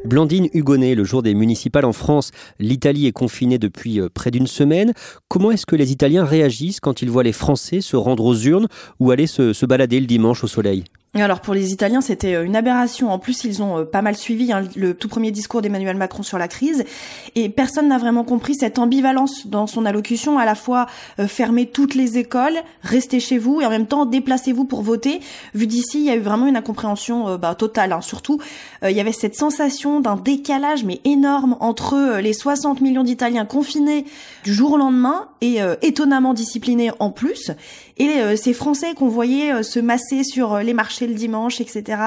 Blandine 0.05 0.49
Hugonnet, 0.53 0.95
le 0.95 1.03
jour 1.03 1.21
des 1.21 1.35
municipales 1.35 1.85
en 1.85 1.93
France, 1.93 2.31
l'Italie 2.59 3.05
est 3.05 3.11
confinée 3.11 3.59
depuis 3.59 4.01
euh, 4.01 4.09
près 4.11 4.31
d'une 4.31 4.47
semaine. 4.47 4.93
Comment 5.27 5.51
est-ce 5.51 5.67
que 5.67 5.75
les 5.75 5.91
Italiens 5.91 6.25
réagissent 6.25 6.79
quand 6.79 7.01
ils 7.01 7.09
voient 7.09 7.23
les 7.23 7.31
Français 7.31 7.79
se 7.79 7.95
rendre 7.95 8.25
aux 8.25 8.35
urnes 8.35 8.67
ou 8.99 9.11
aller 9.11 9.27
se, 9.27 9.53
se 9.53 9.65
balader 9.65 9.99
le 9.99 10.07
dimanche 10.07 10.43
au 10.43 10.47
soleil? 10.47 10.83
Alors 11.15 11.41
pour 11.41 11.55
les 11.55 11.71
Italiens, 11.71 12.01
c'était 12.01 12.35
euh, 12.35 12.45
une 12.45 12.55
aberration. 12.55 13.11
En 13.11 13.17
plus, 13.17 13.43
ils 13.43 13.63
ont 13.63 13.79
euh, 13.79 13.83
pas 13.83 14.03
mal 14.03 14.15
suivi 14.15 14.53
hein, 14.53 14.63
le 14.75 14.93
tout 14.93 15.07
premier 15.07 15.31
discours 15.31 15.63
d'Emmanuel 15.63 15.97
Macron 15.97 16.21
sur 16.21 16.37
la 16.37 16.47
crise, 16.47 16.85
et 17.33 17.49
personne 17.49 17.87
n'a 17.87 17.97
vraiment 17.97 18.23
compris 18.23 18.53
cette 18.53 18.77
ambivalence 18.77 19.47
dans 19.47 19.65
son 19.65 19.85
allocution, 19.85 20.37
à 20.37 20.45
la 20.45 20.53
fois 20.53 20.85
euh, 21.17 21.27
fermer 21.27 21.65
toutes 21.65 21.95
les 21.95 22.19
écoles, 22.19 22.57
rester 22.83 23.19
chez 23.19 23.39
vous, 23.39 23.59
et 23.59 23.65
en 23.65 23.71
même 23.71 23.87
temps 23.87 24.05
déplacez-vous 24.05 24.65
pour 24.65 24.83
voter. 24.83 25.19
Vu 25.55 25.65
d'ici, 25.65 25.99
il 25.99 26.05
y 26.05 26.11
a 26.11 26.15
eu 26.15 26.19
vraiment 26.19 26.45
une 26.45 26.57
incompréhension 26.57 27.37
bah, 27.37 27.55
totale. 27.55 27.91
Hein. 27.91 28.01
Surtout, 28.01 28.39
il 28.83 28.91
y 28.91 28.99
avait 28.99 29.11
cette 29.11 29.35
sensation 29.35 29.99
d'un 29.99 30.15
décalage 30.15 30.83
mais 30.83 31.01
énorme 31.05 31.57
entre 31.59 32.19
les 32.19 32.33
60 32.33 32.81
millions 32.81 33.03
d'Italiens 33.03 33.45
confinés 33.45 34.05
du 34.43 34.53
jour 34.53 34.73
au 34.73 34.77
lendemain 34.77 35.27
et 35.41 35.59
étonnamment 35.81 36.33
disciplinés 36.33 36.91
en 36.99 37.09
plus, 37.09 37.51
et 37.99 38.35
ces 38.37 38.53
Français 38.53 38.93
qu'on 38.95 39.09
voyait 39.09 39.61
se 39.63 39.79
masser 39.79 40.23
sur 40.23 40.57
les 40.59 40.73
marchés 40.73 41.07
le 41.07 41.13
dimanche, 41.13 41.61
etc. 41.61 41.99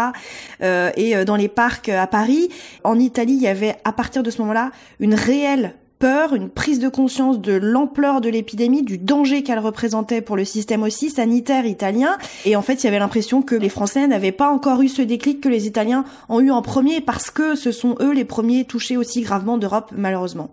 Euh, 0.62 0.90
et 0.96 1.16
euh, 1.16 1.24
dans 1.24 1.36
les 1.36 1.48
parcs 1.48 1.88
euh, 1.88 2.00
à 2.00 2.06
Paris. 2.06 2.48
En 2.84 2.98
Italie, 2.98 3.34
il 3.34 3.42
y 3.42 3.48
avait 3.48 3.76
à 3.84 3.92
partir 3.92 4.22
de 4.22 4.30
ce 4.30 4.40
moment-là 4.42 4.70
une 5.00 5.14
réelle 5.14 5.74
peur, 5.98 6.34
une 6.34 6.48
prise 6.48 6.80
de 6.80 6.88
conscience 6.88 7.40
de 7.40 7.52
l'ampleur 7.52 8.20
de 8.20 8.28
l'épidémie, 8.28 8.82
du 8.82 8.98
danger 8.98 9.44
qu'elle 9.44 9.60
représentait 9.60 10.20
pour 10.20 10.36
le 10.36 10.44
système 10.44 10.82
aussi 10.82 11.10
sanitaire 11.10 11.64
italien. 11.64 12.16
Et 12.44 12.56
en 12.56 12.62
fait, 12.62 12.82
il 12.82 12.84
y 12.84 12.88
avait 12.88 12.98
l'impression 12.98 13.40
que 13.40 13.54
les 13.54 13.68
Français 13.68 14.08
n'avaient 14.08 14.32
pas 14.32 14.50
encore 14.50 14.82
eu 14.82 14.88
ce 14.88 15.02
déclic 15.02 15.40
que 15.40 15.48
les 15.48 15.66
Italiens 15.66 16.04
ont 16.28 16.40
eu 16.40 16.50
en 16.50 16.62
premier 16.62 17.00
parce 17.00 17.30
que 17.30 17.54
ce 17.54 17.70
sont 17.70 17.94
eux 18.00 18.12
les 18.12 18.24
premiers 18.24 18.64
touchés 18.64 18.96
aussi 18.96 19.20
gravement 19.20 19.58
d'Europe, 19.58 19.92
malheureusement. 19.96 20.50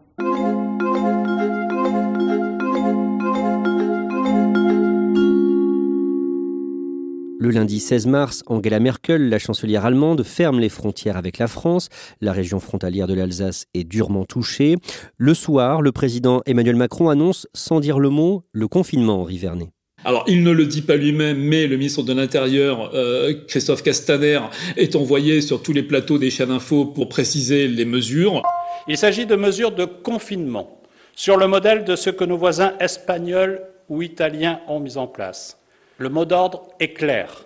Le 7.41 7.51
lundi 7.51 7.79
16 7.79 8.05
mars, 8.07 8.43
Angela 8.47 8.81
Merkel, 8.81 9.29
la 9.29 9.39
chancelière 9.39 9.85
allemande, 9.85 10.23
ferme 10.23 10.59
les 10.59 10.67
frontières 10.67 11.15
avec 11.15 11.37
la 11.37 11.47
France. 11.47 11.87
La 12.19 12.33
région 12.33 12.59
frontalière 12.59 13.07
de 13.07 13.13
l'Alsace 13.13 13.65
est 13.73 13.85
durement 13.85 14.25
touchée. 14.25 14.75
Le 15.15 15.33
soir, 15.33 15.81
le 15.81 15.93
président 15.93 16.41
Emmanuel 16.45 16.75
Macron 16.75 17.07
annonce, 17.07 17.47
sans 17.53 17.79
dire 17.79 17.97
le 17.97 18.09
mot, 18.09 18.43
le 18.51 18.67
confinement, 18.67 19.21
Henri 19.21 19.37
Vernet. 19.37 19.69
Alors, 20.03 20.25
il 20.27 20.43
ne 20.43 20.51
le 20.51 20.65
dit 20.65 20.81
pas 20.81 20.97
lui-même, 20.97 21.37
mais 21.37 21.65
le 21.67 21.77
ministre 21.77 22.03
de 22.03 22.11
l'Intérieur, 22.11 22.91
euh, 22.93 23.33
Christophe 23.47 23.83
Castaner, 23.83 24.41
est 24.75 24.97
envoyé 24.97 25.39
sur 25.39 25.63
tous 25.63 25.71
les 25.71 25.83
plateaux 25.83 26.17
des 26.17 26.31
chaînes 26.31 26.49
d'info 26.49 26.87
pour 26.87 27.07
préciser 27.07 27.69
les 27.69 27.85
mesures. 27.85 28.43
Il 28.89 28.97
s'agit 28.97 29.25
de 29.25 29.37
mesures 29.37 29.71
de 29.71 29.85
confinement, 29.85 30.81
sur 31.15 31.37
le 31.37 31.47
modèle 31.47 31.85
de 31.85 31.95
ce 31.95 32.09
que 32.09 32.25
nos 32.25 32.37
voisins 32.37 32.73
espagnols 32.81 33.61
ou 33.87 34.01
italiens 34.01 34.59
ont 34.67 34.81
mis 34.81 34.97
en 34.97 35.07
place. 35.07 35.58
Le 35.99 36.07
mot 36.07 36.23
d'ordre 36.23 36.69
est 36.79 36.93
clair. 36.93 37.45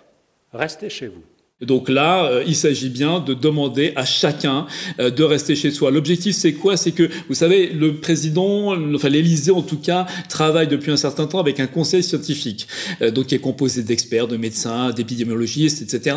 Restez 0.52 0.88
chez 0.88 1.08
vous. 1.08 1.24
Donc 1.64 1.88
là, 1.88 2.26
euh, 2.26 2.44
il 2.46 2.56
s'agit 2.56 2.88
bien 2.88 3.20
de 3.20 3.34
demander 3.34 3.92
à 3.96 4.04
chacun 4.04 4.66
euh, 5.00 5.10
de 5.10 5.22
rester 5.22 5.54
chez 5.56 5.70
soi. 5.70 5.90
L'objectif, 5.90 6.34
c'est 6.34 6.52
quoi? 6.52 6.76
C'est 6.76 6.92
que, 6.92 7.08
vous 7.28 7.34
savez, 7.34 7.68
le 7.68 7.96
président, 7.96 8.74
enfin 8.94 9.08
l'Élysée 9.08 9.50
en 9.50 9.62
tout 9.62 9.78
cas, 9.78 10.06
travaille 10.28 10.68
depuis 10.68 10.90
un 10.90 10.96
certain 10.96 11.26
temps 11.26 11.38
avec 11.38 11.60
un 11.60 11.66
conseil 11.66 12.02
scientifique, 12.02 12.66
euh, 13.02 13.10
donc 13.10 13.26
qui 13.26 13.34
est 13.34 13.38
composé 13.38 13.82
d'experts, 13.82 14.28
de 14.28 14.36
médecins, 14.36 14.90
d'épidémiologistes, 14.90 15.82
etc. 15.82 16.16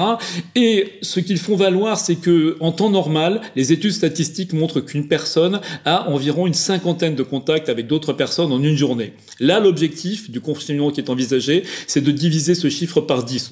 Et 0.55 0.93
ce 1.01 1.19
qu'ils 1.19 1.39
font 1.39 1.55
valoir, 1.55 1.97
c'est 1.97 2.15
que 2.15 2.57
en 2.59 2.71
temps 2.71 2.89
normal, 2.89 3.41
les 3.55 3.71
études 3.71 3.91
statistiques 3.91 4.53
montrent 4.53 4.81
qu'une 4.81 5.07
personne 5.07 5.61
a 5.85 6.09
environ 6.09 6.47
une 6.47 6.53
cinquantaine 6.53 7.15
de 7.15 7.23
contacts 7.23 7.69
avec 7.69 7.87
d'autres 7.87 8.13
personnes 8.13 8.51
en 8.51 8.61
une 8.61 8.75
journée. 8.75 9.13
Là, 9.39 9.59
l'objectif 9.59 10.29
du 10.29 10.41
confinement 10.41 10.91
qui 10.91 11.01
est 11.01 11.09
envisagé, 11.09 11.63
c'est 11.87 12.01
de 12.01 12.11
diviser 12.11 12.55
ce 12.55 12.69
chiffre 12.69 13.01
par 13.01 13.23
10. 13.23 13.51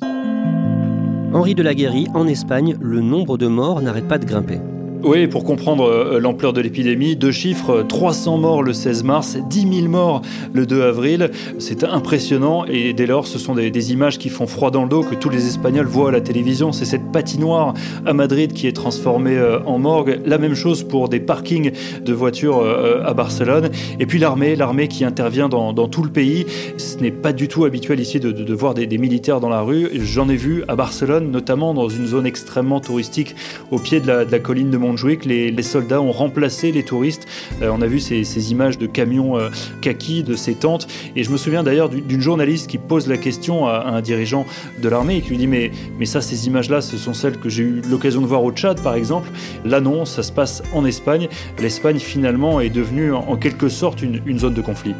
Henri 1.35 1.53
de 1.53 1.63
la 1.63 1.73
Guéry, 1.73 2.07
en 2.13 2.27
Espagne, 2.27 2.77
le 2.79 3.01
nombre 3.01 3.37
de 3.37 3.47
morts 3.47 3.81
n'arrête 3.81 4.07
pas 4.07 4.17
de 4.17 4.25
grimper. 4.25 4.61
Oui, 5.03 5.27
pour 5.27 5.43
comprendre 5.43 5.85
euh, 5.85 6.19
l'ampleur 6.19 6.53
de 6.53 6.61
l'épidémie, 6.61 7.15
deux 7.15 7.31
chiffres, 7.31 7.83
300 7.87 8.37
morts 8.37 8.63
le 8.63 8.73
16 8.73 9.03
mars, 9.03 9.37
10 9.49 9.81
000 9.81 9.87
morts 9.87 10.21
le 10.53 10.65
2 10.65 10.81
avril. 10.81 11.31
C'est 11.59 11.83
impressionnant 11.83 12.65
et 12.65 12.93
dès 12.93 13.05
lors, 13.05 13.27
ce 13.27 13.37
sont 13.37 13.53
des, 13.53 13.91
images 13.91 14.17
qui 14.17 14.29
font 14.29 14.47
froid 14.47 14.71
dans 14.71 14.83
le 14.83 14.89
dos 14.89 15.03
que 15.03 15.13
tous 15.13 15.29
les 15.29 15.45
Espagnols 15.47 15.85
voient 15.85 16.09
à 16.09 16.11
la 16.11 16.21
télévision. 16.21 16.71
C'est 16.71 16.85
cette 16.85 17.11
patinoire 17.11 17.73
à 18.05 18.13
Madrid 18.13 18.53
qui 18.53 18.67
est 18.67 18.71
transformée 18.71 19.37
euh, 19.37 19.59
en 19.65 19.77
morgue. 19.77 20.21
La 20.25 20.37
même 20.37 20.55
chose 20.55 20.83
pour 20.83 21.07
des 21.09 21.19
parkings 21.19 21.71
de 22.03 22.13
voitures 22.13 22.59
euh, 22.59 23.03
à 23.05 23.13
Barcelone. 23.13 23.69
Et 23.99 24.07
puis 24.07 24.17
l'armée, 24.17 24.55
l'armée 24.55 24.87
qui 24.87 25.05
intervient 25.05 25.49
dans, 25.49 25.73
tout 25.87 26.03
le 26.03 26.09
pays. 26.09 26.45
Ce 26.77 26.97
n'est 26.97 27.11
pas 27.11 27.31
du 27.31 27.47
tout 27.47 27.65
habituel 27.65 27.99
ici 27.99 28.19
de, 28.19 28.53
voir 28.53 28.73
des, 28.73 28.97
militaires 28.97 29.39
dans 29.39 29.49
la 29.49 29.61
rue. 29.61 29.89
J'en 30.01 30.29
ai 30.29 30.35
vu 30.35 30.63
à 30.67 30.75
Barcelone, 30.75 31.29
notamment 31.29 31.73
dans 31.73 31.89
une 31.89 32.07
zone 32.07 32.25
extrêmement 32.25 32.79
touristique 32.79 33.35
au 33.71 33.77
pied 33.77 33.99
de 33.99 34.07
la, 34.07 34.25
de 34.25 34.31
la 34.31 34.39
colline 34.39 34.71
de 34.71 34.77
Mont 34.77 34.94
joué 34.95 35.17
que 35.17 35.27
les, 35.27 35.63
soldats 35.63 36.01
ont 36.01 36.11
remplacé 36.11 36.71
les 36.71 36.83
touristes. 36.83 37.27
Euh, 37.61 37.71
on 37.73 37.81
a 37.81 37.87
vu 37.87 37.99
ces, 37.99 38.51
images 38.51 38.77
de 38.77 38.85
camions 38.85 39.37
euh, 39.37 39.49
kaki, 39.81 40.23
de 40.23 40.35
ces 40.35 40.55
tentes. 40.55 40.87
Et 41.15 41.23
je 41.23 41.31
me 41.31 41.37
souviens 41.37 41.63
d'ailleurs 41.63 41.89
d'une 41.89 42.21
journaliste 42.21 42.69
qui 42.69 42.77
pose 42.77 43.07
la 43.07 43.17
question 43.17 43.67
à, 43.67 43.85
un 43.87 44.01
dirigeant 44.01 44.45
de 44.81 44.89
l'armée 44.89 45.17
et 45.17 45.21
qui 45.21 45.29
lui 45.29 45.37
dit 45.37 45.47
mais, 45.47 45.71
mais 45.99 46.05
ça, 46.05 46.21
ces 46.21 46.47
images-là, 46.47 46.81
ce 46.81 46.97
sont 46.97 47.13
celles 47.13 47.37
que 47.39 47.49
j'ai 47.49 47.63
eu 47.63 47.81
l'occasion 47.89 48.21
de 48.21 48.27
voir 48.27 48.43
au 48.43 48.51
Tchad, 48.51 48.81
par 48.81 48.95
exemple. 48.95 49.29
Là, 49.63 49.81
non, 49.81 50.05
ça 50.05 50.23
se 50.23 50.31
passe 50.31 50.61
en 50.73 50.85
Espagne. 50.85 51.27
L'Espagne, 51.59 51.99
finalement, 51.99 52.61
est 52.61 52.69
devenue 52.69 53.13
en 53.13 53.35
quelque 53.37 53.69
sorte 53.69 54.01
une 54.01 54.39
zone 54.39 54.53
de 54.53 54.61
conflit. 54.61 54.95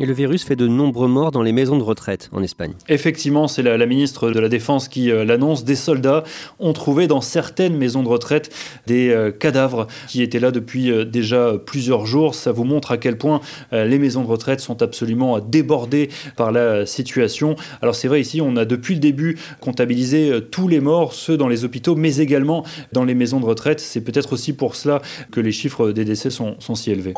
Et 0.00 0.06
le 0.06 0.12
virus 0.12 0.44
fait 0.44 0.56
de 0.56 0.66
nombreux 0.66 1.06
morts 1.06 1.30
dans 1.30 1.42
les 1.42 1.52
maisons 1.52 1.78
de 1.78 1.82
retraite 1.82 2.28
en 2.32 2.42
Espagne. 2.42 2.72
Effectivement, 2.88 3.46
c'est 3.46 3.62
la, 3.62 3.86
ministre 3.86 4.30
de 4.30 4.40
la 4.40 4.48
Défense 4.48 4.88
qui 4.88 5.10
euh, 5.10 5.24
l'annonce. 5.24 5.64
Des 5.64 5.76
soldats 5.76 6.24
ont 6.58 6.72
trouvé 6.72 7.06
dans 7.06 7.20
certaines 7.20 7.76
maisons 7.76 8.02
de 8.02 8.08
retraite 8.08 8.52
des 8.88 9.10
euh, 9.10 9.30
cadavres 9.30 9.86
qui 10.08 10.22
étaient 10.22 10.40
là 10.40 10.50
depuis 10.50 10.90
euh, 10.90 11.04
déjà 11.04 11.52
plusieurs 11.64 12.06
jours. 12.06 12.34
Ça 12.34 12.50
vous 12.50 12.64
montre 12.64 12.90
à 12.90 12.96
quel 12.96 13.16
point 13.16 13.40
les 13.72 13.98
maisons 13.98 14.22
de 14.22 14.28
retraite 14.28 14.60
sont 14.60 14.82
absolument 14.82 15.38
débordées 15.38 16.08
par 16.36 16.50
la 16.50 16.86
situation. 16.86 17.56
Alors 17.82 17.94
c'est 17.94 18.08
vrai, 18.08 18.20
ici, 18.20 18.40
on 18.40 18.56
a 18.56 18.64
depuis 18.64 18.94
le 18.94 19.00
début 19.00 19.38
comptabilisé 19.60 20.32
tous 20.50 20.68
les 20.68 20.80
morts, 20.80 21.12
ceux 21.12 21.36
dans 21.36 21.48
les 21.48 21.64
hôpitaux, 21.64 21.94
mais 21.94 22.16
également 22.16 22.64
dans 22.92 23.04
les 23.04 23.14
maisons 23.14 23.40
de 23.40 23.46
retraite. 23.46 23.80
C'est 23.80 24.00
peut-être 24.00 24.32
aussi 24.32 24.52
pour 24.52 24.76
cela 24.76 25.02
que 25.30 25.40
les 25.40 25.52
chiffres 25.52 25.92
des 25.92 26.04
décès 26.04 26.30
sont 26.30 26.56
si 26.74 26.90
élevés. 26.90 27.14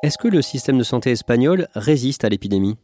Est-ce 0.00 0.16
que 0.16 0.28
le 0.28 0.42
système 0.42 0.78
de 0.78 0.84
santé 0.84 1.10
espagnol 1.10 1.66
résiste 1.74 2.22
à 2.22 2.28
l'épidémie? 2.28 2.76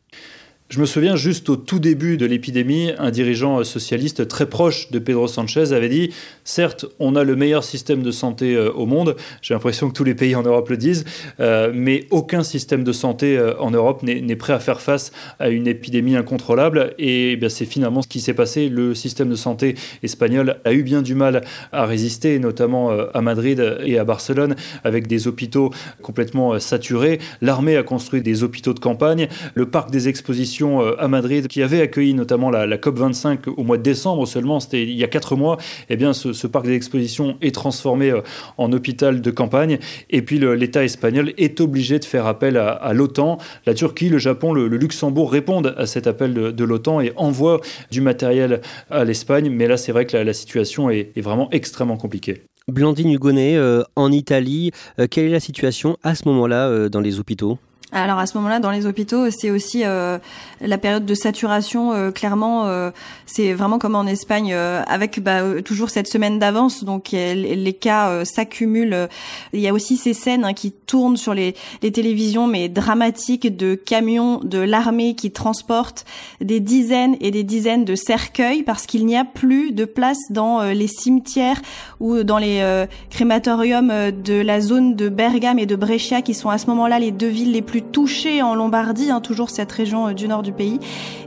Je 0.70 0.80
me 0.80 0.86
souviens 0.86 1.14
juste 1.14 1.50
au 1.50 1.56
tout 1.56 1.78
début 1.78 2.16
de 2.16 2.24
l'épidémie, 2.24 2.92
un 2.98 3.10
dirigeant 3.10 3.62
socialiste 3.64 4.26
très 4.26 4.46
proche 4.46 4.90
de 4.90 4.98
Pedro 4.98 5.28
Sanchez 5.28 5.72
avait 5.72 5.90
dit 5.90 6.10
certes, 6.42 6.86
on 6.98 7.16
a 7.16 7.22
le 7.22 7.36
meilleur 7.36 7.62
système 7.62 8.02
de 8.02 8.10
santé 8.10 8.56
euh, 8.56 8.72
au 8.72 8.86
monde, 8.86 9.14
j'ai 9.42 9.52
l'impression 9.52 9.90
que 9.90 9.92
tous 9.94 10.04
les 10.04 10.14
pays 10.14 10.34
en 10.34 10.42
Europe 10.42 10.70
le 10.70 10.78
disent, 10.78 11.04
euh, 11.38 11.70
mais 11.74 12.06
aucun 12.10 12.42
système 12.42 12.82
de 12.82 12.92
santé 12.92 13.36
euh, 13.36 13.52
en 13.60 13.72
Europe 13.72 14.02
n'est 14.02 14.36
prêt 14.36 14.54
à 14.54 14.58
faire 14.58 14.80
face 14.80 15.12
à 15.38 15.50
une 15.50 15.66
épidémie 15.66 16.16
incontrôlable. 16.16 16.94
Et, 16.98 17.32
eh 17.32 17.48
c'est 17.50 17.66
finalement 17.66 18.00
ce 18.00 18.08
qui 18.08 18.20
s'est 18.20 18.34
passé. 18.34 18.70
Le 18.70 18.94
système 18.94 19.28
de 19.28 19.36
santé 19.36 19.74
espagnol 20.02 20.56
a 20.64 20.72
eu 20.72 20.82
bien 20.82 21.02
du 21.02 21.14
mal 21.14 21.44
à 21.72 21.84
résister, 21.84 22.38
notamment 22.38 22.90
à 22.90 23.20
Madrid 23.20 23.76
et 23.84 23.98
à 23.98 24.04
Barcelone, 24.04 24.56
avec 24.82 25.06
des 25.06 25.28
hôpitaux 25.28 25.70
complètement 26.00 26.58
saturés. 26.58 27.20
L'armée 27.42 27.76
a 27.76 27.82
construit 27.82 28.22
des 28.22 28.42
hôpitaux 28.42 28.72
de 28.72 28.80
campagne, 28.80 29.28
le 29.54 29.66
parc 29.66 29.90
des 29.90 30.08
expositions 30.08 30.53
d'exposition 30.54 30.98
à 30.98 31.08
Madrid 31.08 31.48
qui 31.48 31.62
avait 31.62 31.80
accueilli 31.80 32.14
notamment 32.14 32.50
la, 32.50 32.66
la, 32.66 32.78
COP 32.78 32.98
25 32.98 33.48
au 33.48 33.64
mois 33.64 33.76
de 33.76 33.82
décembre 33.82 34.26
seulement, 34.26 34.60
c'était 34.60 34.82
il 34.82 34.96
y 34.96 35.04
a 35.04 35.08
quatre 35.08 35.36
mois, 35.36 35.56
eh 35.88 35.96
bien 35.96 36.12
ce, 36.12 36.46
parc 36.46 36.66
d'exposition 36.66 37.36
est 37.42 37.54
transformé 37.54 38.12
en 38.58 38.72
hôpital 38.72 39.20
de 39.20 39.30
campagne. 39.30 39.78
Et 40.10 40.22
puis 40.22 40.38
l'État 40.38 40.84
espagnol 40.84 41.32
est 41.36 41.60
obligé 41.60 41.98
de 41.98 42.04
faire 42.04 42.26
appel 42.26 42.56
à, 42.56 42.92
l'OTAN. 42.92 43.38
La 43.66 43.74
Turquie, 43.74 44.08
le 44.08 44.18
Japon, 44.18 44.52
le, 44.52 44.68
Luxembourg 44.68 45.32
répondent 45.32 45.74
à 45.76 45.86
cet 45.86 46.06
appel 46.06 46.34
de, 46.34 46.64
l'OTAN 46.64 47.00
et 47.00 47.12
envoient 47.16 47.60
du 47.90 48.00
matériel 48.00 48.60
à 48.90 49.04
l'Espagne. 49.04 49.50
Mais 49.50 49.66
là, 49.66 49.76
c'est 49.76 49.92
vrai 49.92 50.06
que 50.06 50.16
la, 50.16 50.32
situation 50.32 50.90
est, 50.90 51.12
vraiment 51.20 51.48
extrêmement 51.52 51.96
compliquée. 51.96 52.42
Blandine 52.68 53.10
Hugonnet, 53.12 53.56
euh, 53.56 53.82
en 53.94 54.10
Italie, 54.10 54.72
euh, 54.98 55.06
quelle 55.10 55.26
est 55.26 55.30
la 55.30 55.40
situation 55.40 55.96
à 56.02 56.14
ce 56.14 56.26
moment-là 56.28 56.68
euh, 56.68 56.88
dans 56.88 57.00
les 57.00 57.20
hôpitaux? 57.20 57.58
Alors 57.92 58.18
à 58.18 58.26
ce 58.26 58.36
moment-là, 58.38 58.58
dans 58.58 58.70
les 58.70 58.86
hôpitaux, 58.86 59.30
c'est 59.30 59.50
aussi 59.50 59.82
euh, 59.84 60.18
la 60.60 60.78
période 60.78 61.04
de 61.04 61.14
saturation. 61.14 61.92
Euh, 61.92 62.10
clairement, 62.10 62.66
euh, 62.66 62.90
c'est 63.26 63.52
vraiment 63.52 63.78
comme 63.78 63.94
en 63.94 64.06
Espagne, 64.06 64.52
avec 64.52 65.20
bah, 65.20 65.62
toujours 65.62 65.90
cette 65.90 66.08
semaine 66.08 66.38
d'avance, 66.38 66.82
donc 66.82 67.10
les 67.12 67.72
cas 67.72 68.24
s'accumulent. 68.24 69.08
Il 69.52 69.60
y 69.60 69.68
a 69.68 69.72
aussi 69.72 69.96
ces 69.96 70.14
scènes 70.14 70.44
hein, 70.44 70.54
qui 70.54 70.72
tournent 70.72 71.16
sur 71.16 71.34
les, 71.34 71.54
les, 71.82 71.92
télévisions, 71.92 72.46
mais 72.46 72.68
dramatiques, 72.68 73.56
de 73.56 73.74
camions 73.74 74.40
de 74.42 74.58
l'armée 74.58 75.14
qui 75.14 75.30
transportent 75.30 76.04
des 76.40 76.60
dizaines 76.60 77.16
et 77.20 77.30
des 77.30 77.44
dizaines 77.44 77.84
de 77.84 77.94
cercueils 77.94 78.62
parce 78.62 78.86
qu'il 78.86 79.06
n'y 79.06 79.16
a 79.16 79.24
plus 79.24 79.72
de 79.72 79.84
place 79.84 80.18
dans 80.30 80.62
les 80.62 80.88
cimetières 80.88 81.60
ou 82.00 82.22
dans 82.22 82.38
les 82.38 82.86
crématoriums 83.10 83.92
de 84.10 84.34
la 84.34 84.60
zone 84.60 84.96
de 84.96 85.08
Bergame 85.08 85.58
et 85.58 85.66
de 85.66 85.76
Brescia, 85.76 86.22
qui 86.22 86.34
sont 86.34 86.50
à 86.50 86.58
ce 86.58 86.66
moment-là 86.66 86.98
les 86.98 87.10
deux 87.10 87.28
villes 87.28 87.52
les 87.52 87.62
plus 87.62 87.73
touché 87.82 88.42
en 88.42 88.54
Lombardie, 88.54 89.10
hein, 89.10 89.20
toujours 89.20 89.50
cette 89.50 89.70
région 89.72 90.08
euh, 90.08 90.12
du 90.12 90.28
nord 90.28 90.42
du 90.42 90.52
pays. 90.52 90.80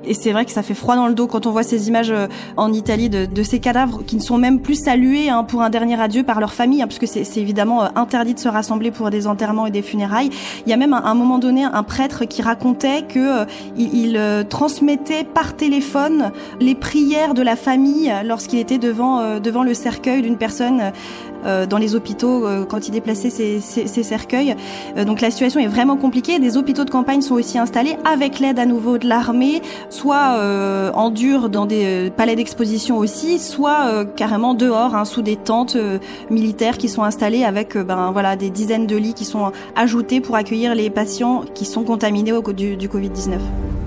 Et 0.06 0.14
c'est 0.14 0.32
vrai 0.32 0.46
que 0.46 0.52
ça 0.52 0.64
fait 0.64 0.74
froid 0.74 0.96
dans 0.96 1.08
le 1.08 1.14
dos 1.14 1.28
quand 1.28 1.46
on 1.46 1.52
voit 1.52 1.64
ces 1.64 1.88
images 1.88 2.12
euh, 2.12 2.28
en 2.56 2.72
Italie 2.74 3.10
de, 3.10 3.26
de 3.26 3.44
ces 3.44 3.60
cadavres 3.60 4.04
qui 4.06 4.16
ne 4.16 4.22
sont 4.22 4.38
même 4.38 4.62
plus 4.62 4.76
salués 4.76 5.30
hein, 5.30 5.44
pour 5.44 5.62
un 5.62 5.70
dernier 5.70 6.00
adieu 6.00 6.24
par 6.24 6.40
leur 6.40 6.54
famille, 6.54 6.82
hein, 6.82 6.88
puisque 6.88 7.08
c'est 7.08 7.26
évidemment 7.40 7.84
euh, 7.84 7.88
interdit 7.96 8.34
de 8.34 8.40
se 8.40 8.48
rassembler 8.48 8.92
pour 8.92 9.10
des 9.10 9.28
enterrements 9.28 9.66
et 9.66 9.72
des 9.72 9.82
funérailles. 9.82 10.30
Il 10.66 10.70
y 10.70 10.74
a 10.74 10.78
même 10.78 10.94
à 10.94 11.04
un 11.06 11.14
moment 11.14 11.40
donné 11.40 11.64
un 11.64 11.84
prêtre 11.84 12.26
qui 12.26 12.42
racontait 12.42 13.04
que 13.04 13.46
il, 13.78 14.18
transmettait 14.50 15.24
par 15.24 15.56
téléphone 15.56 16.32
les 16.60 16.76
prières 16.76 17.34
de 17.34 17.42
la 17.42 17.56
famille 17.56 18.12
lorsqu'il 18.24 18.60
était 18.60 18.78
devant 18.78 19.40
devant 19.40 19.64
le 19.64 19.74
cercueil 19.74 20.22
d'une 20.22 20.38
personne 20.38 20.92
dans 21.70 21.78
les 21.78 21.96
hôpitaux 21.96 22.46
quand 22.70 22.88
il 22.88 22.92
déplaçait 22.92 23.30
ses, 23.30 23.60
ses 23.60 24.04
cercueils. 24.04 24.56
donc 25.06 25.22
la 25.22 25.32
situation 25.32 25.60
est 25.60 25.68
vraiment 25.68 25.98
compliquée 25.98 26.40
des 26.40 26.58
hôpitaux 26.58 26.86
de 26.86 26.90
campagne 26.90 27.22
sont 27.22 27.36
aussi 27.36 27.58
installés 27.58 27.98
avec 28.06 28.40
l'aide 28.40 28.60
à 28.60 28.66
nouveau 28.66 28.98
de 28.98 29.08
l'armée, 29.08 29.62
soit 29.90 30.38
euh, 30.38 30.92
en 30.94 31.10
dur 31.10 31.50
dans 31.50 31.66
des 31.66 32.08
euh, 32.08 32.10
palais 32.10 32.36
d'exposition 32.36 32.98
aussi, 32.98 33.40
soit 33.40 33.88
euh, 33.88 34.06
carrément 34.06 34.54
dehors, 34.54 34.96
hein, 34.96 35.06
sous 35.06 35.22
des 35.22 35.36
tentes 35.36 35.78
militaires 36.30 36.78
qui 36.78 36.90
sont 36.90 37.04
installées 37.04 37.44
avec 37.44 37.78
ben 37.78 38.12
voilà 38.12 38.36
des 38.36 38.50
dizaines 38.50 38.88
de 38.88 38.96
lits 38.96 39.14
qui 39.14 39.26
sont 39.26 39.52
ajoutés 39.76 40.22
pour 40.22 40.36
accueillir 40.36 40.76
les 40.76 40.90
patients 40.90 41.44
qui 41.54 41.66
sont 41.66 41.84
contaminés 41.84 42.34
au, 42.34 42.42
du, 42.54 42.76
du 42.76 42.88
Covid-19. 42.88 43.87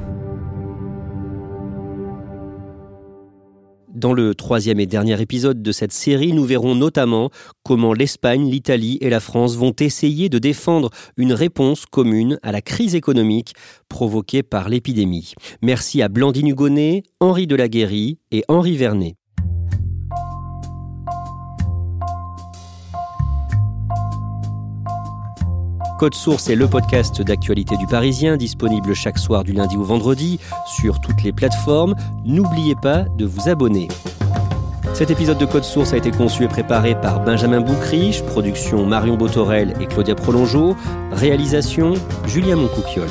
Dans 4.00 4.14
le 4.14 4.34
troisième 4.34 4.80
et 4.80 4.86
dernier 4.86 5.20
épisode 5.20 5.60
de 5.60 5.72
cette 5.72 5.92
série, 5.92 6.32
nous 6.32 6.46
verrons 6.46 6.74
notamment 6.74 7.28
comment 7.62 7.92
l'Espagne, 7.92 8.48
l'Italie 8.48 8.96
et 9.02 9.10
la 9.10 9.20
France 9.20 9.56
vont 9.56 9.74
essayer 9.78 10.30
de 10.30 10.38
défendre 10.38 10.88
une 11.18 11.34
réponse 11.34 11.84
commune 11.84 12.38
à 12.42 12.50
la 12.50 12.62
crise 12.62 12.94
économique 12.94 13.52
provoquée 13.90 14.42
par 14.42 14.70
l'épidémie. 14.70 15.34
Merci 15.60 16.00
à 16.00 16.08
Blandine 16.08 16.48
Hugonnet, 16.48 17.02
Henri 17.20 17.46
Delaguérie 17.46 18.16
et 18.30 18.42
Henri 18.48 18.78
Vernet. 18.78 19.16
Code 26.00 26.14
Source 26.14 26.48
est 26.48 26.54
le 26.54 26.66
podcast 26.66 27.20
d'actualité 27.20 27.76
du 27.76 27.86
Parisien, 27.86 28.38
disponible 28.38 28.94
chaque 28.94 29.18
soir 29.18 29.44
du 29.44 29.52
lundi 29.52 29.76
au 29.76 29.82
vendredi 29.82 30.40
sur 30.64 30.98
toutes 30.98 31.22
les 31.22 31.30
plateformes. 31.30 31.94
N'oubliez 32.24 32.74
pas 32.74 33.04
de 33.18 33.26
vous 33.26 33.50
abonner. 33.50 33.88
Cet 34.94 35.10
épisode 35.10 35.36
de 35.36 35.44
Code 35.44 35.62
Source 35.62 35.92
a 35.92 35.98
été 35.98 36.10
conçu 36.10 36.44
et 36.44 36.48
préparé 36.48 36.98
par 36.98 37.22
Benjamin 37.22 37.60
Boucriche, 37.60 38.22
production 38.22 38.86
Marion 38.86 39.18
Botorel 39.18 39.74
et 39.78 39.84
Claudia 39.84 40.14
Prolongeau, 40.14 40.74
réalisation 41.12 41.92
Julien 42.26 42.56
Moncouquiole. 42.56 43.10